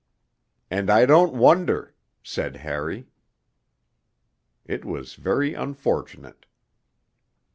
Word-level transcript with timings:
'And 0.71 0.89
I 0.89 1.05
don't 1.05 1.35
wonder,' 1.35 1.93
said 2.23 2.55
Harry. 2.65 3.05
It 4.65 4.83
was 4.83 5.13
very 5.13 5.53
unfortunate. 5.53 6.47